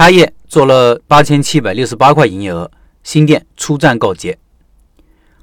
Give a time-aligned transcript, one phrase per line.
[0.00, 2.70] 开业做了八千七百六十八块营业额，
[3.02, 4.38] 新店出站告捷。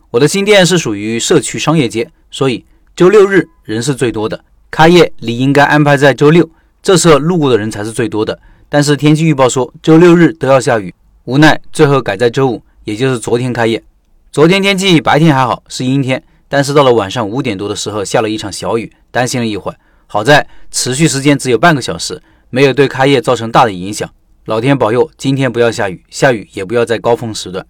[0.09, 2.65] 我的新店是属于社区商业街，所以
[2.95, 4.43] 周六日人是最多的。
[4.71, 6.49] 开业理应该安排在周六，
[6.81, 8.39] 这时候路过的人才是最多的。
[8.67, 10.91] 但是天气预报说周六日都要下雨，
[11.25, 13.83] 无奈最后改在周五，也就是昨天开业。
[14.31, 19.77] 昨天天气白天还好，是阴天，但是到了晚上五点多的时候下了一场小雨，担心了一会儿，
[20.07, 22.19] 好在持续时间只有半个小时，
[22.49, 24.09] 没有对开业造成大的影响。
[24.47, 27.65] 老天保佑，今天不要下雨，下雨也不要在高峰时段。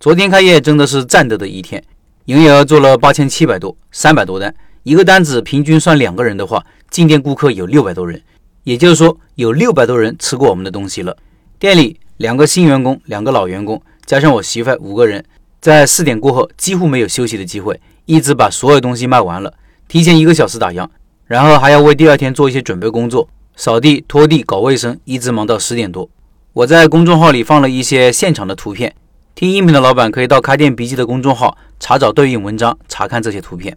[0.00, 1.84] 昨天开业真的是战斗的一天，
[2.24, 8.22] 营业额做了八千七百多，三百多单，一个单子平均算两个人的话，进店顾客有六百多人，
[8.64, 11.14] 也就是说有六百多人吃过我们的东西了。
[11.58, 15.22] 店里两个新员工，两个老员工，加上我媳妇五个人，
[15.60, 19.52] 在四点过后几乎没有休息的机会，一直把所有东西卖完了，
[19.86, 20.88] 提前一个小时打烊，
[21.26, 23.28] 然后还要为第二天做一些准备工作。
[23.58, 26.08] 扫地、拖地、搞卫生，一直忙到十点多。
[26.52, 28.94] 我在公众号里放了一些现场的图片，
[29.34, 33.76] 听音频的老板可以到开店笔记的公众号查找对应文章，查看这些图片。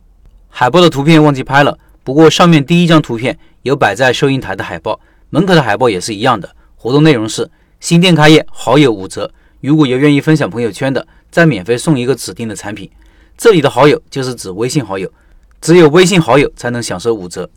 [0.50, 5.00] 海报的图片忘记拍了，不过上面第一张图片有摆在收银台的海报，
[5.32, 6.56] 门口的海报也是一样的。
[6.76, 9.34] 活动内容是新店开业，好友五折。
[9.62, 12.88] 如果有愿意分享朋友圈的，再免费送一个指定的产品。
[13.36, 15.12] 这里的好友就是指微信好友，
[15.60, 17.50] 只有微信好友才能享受五折。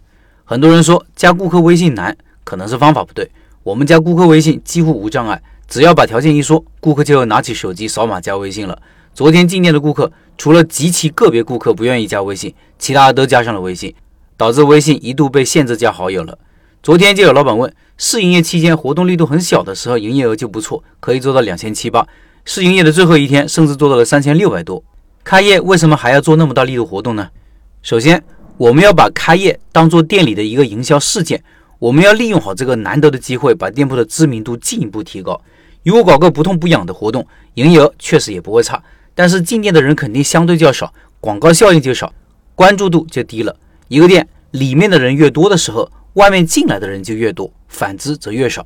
[0.47, 2.15] 很多人说加顾客微信难，
[2.45, 3.31] 可能是方法不对。
[3.63, 8.79] 我们加顾客微信几乎无障碍，只要把条件一说，顾客就拿起手机扫码加微信了。
[9.15, 13.95] 昨天进店的顾客，除了极其个别顾客不愿意加微信，其他的都加上了微信，
[14.37, 16.39] 导致微信一度被限制加好友了。
[16.83, 22.07] 昨天就有老板问，试营业期间活动力度很小的时候，营业额就不错，可以做到两千七八。
[22.45, 24.85] 试营业的最后一天，甚至做到了三千六百多。
[25.23, 27.31] 开业为什么还要做那么大力度活动呢？
[27.81, 28.23] 首先。
[28.57, 31.43] 我们要把开业当做店里的一个营销事件，
[31.81, 35.41] 我们要利用好这个难得的机会，把店铺的知名度进一步提高。
[35.83, 38.81] 如果搞个不痛不痒的活动，营业额确实也不会差，
[39.13, 42.13] 但是进店的人肯定相对较少，广告效应就少，
[42.55, 43.57] 关注度就低了。
[43.89, 48.65] 一个店里面的人越多的时候，外面进来的人就越多，反之则越少。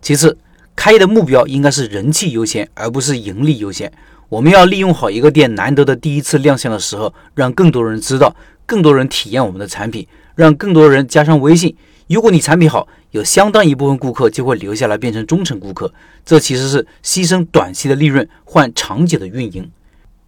[0.00, 0.38] 其次，
[0.76, 3.92] 开业的目标应该是人气优先，而不是盈利优先。
[4.28, 8.34] 我们要利用好一个店难得的第一次亮相的时候，让更多人知道。
[8.68, 10.04] 更多人体验我们的产品，
[10.34, 11.76] 让更多人加上微信。
[12.08, 15.94] 如果你产品好，有相当一部分顾客就会留下来变成忠诚顾客。
[16.24, 19.70] 这其实是牺牲短期的利润换长久的运营。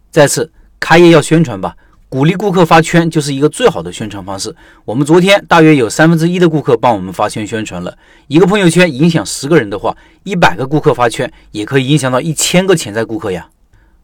[0.09, 0.49] 再次，
[0.79, 1.75] 开业要宣传吧，
[2.07, 4.55] 鼓励顾客发圈就是一个最好的宣传方式。
[4.85, 7.97] 我们昨天大约有三分之一的顾客帮我们发圈宣传了。
[8.27, 13.49] 一个朋友圈影响十个人的话，一百个顾客发圈也可以影响到一千个潜在顾客呀。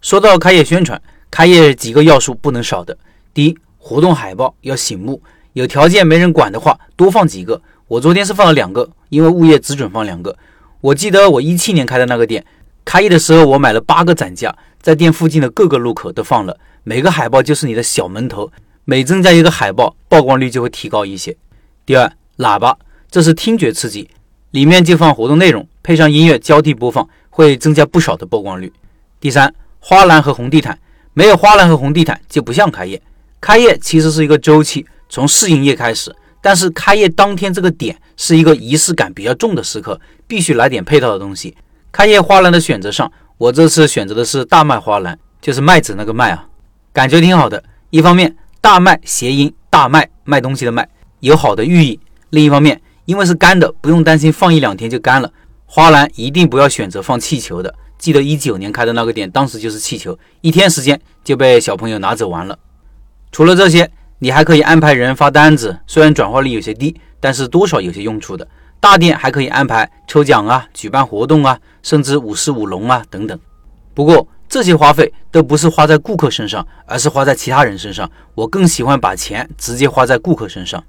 [0.05, 1.01] 说到开业宣传，
[1.31, 2.95] 开业几个要素不能少的，
[3.33, 3.57] 第一。
[3.79, 5.19] 活动海报要醒目，
[5.53, 7.59] 有条件没人管的话，多放几个。
[7.87, 10.37] 我昨天是放了两个，因为物业只准放两个。
[10.79, 12.45] 我记得我一七年开的那个店，
[12.83, 16.55] 开业的时候我买了八个展架，在店附近的各个路口都放了。
[16.83, 18.51] 每个海报就是你的小门头，
[18.83, 21.35] 每增加一个海报，曝光率就会提高一些。
[21.83, 22.77] 第二，喇叭，
[23.09, 24.07] 这是听觉刺激，
[24.51, 28.71] 里面就放活动内容，配上音乐交替播放，会增加不少的曝光率。
[29.19, 29.53] 第三，
[29.87, 30.75] 花篮和红地毯，
[31.13, 32.99] 没有花篮和红地毯就不像开业。
[33.39, 41.55] 开业其实是一个周期，从试营业开始，但是开业当天这个点是一个仪式感比较重的时刻，必须来点配套的东西。
[41.91, 46.47] 开业花篮的选择上，我这次选择的是大麦花篮，就是麦子那个麦啊，
[46.91, 47.63] 感觉挺好的。
[47.91, 51.99] 一方面，大麦谐音大麦卖东西的卖，有好的寓意；
[52.31, 55.31] 另一方面，因为是干的，不用担心放一两天就干了。
[55.67, 62.57] 花篮一定不要选择放气球的，记得一九年开的那个店，当时就是气球，一天时间就被小朋友拿走完了。
[63.31, 68.47] 除了这些，你还可以安排人发单子，虽然转化率有些低，但是多少有些用处的。
[68.79, 73.39] 大店还可以安排抽奖啊、举办活动啊，甚至舞狮舞龙啊等等。
[73.93, 78.09] 不过这些花费都不是花在顾客身上，而是花在其他人身上。
[78.35, 80.83] 我更喜欢把钱直接花在顾客身上。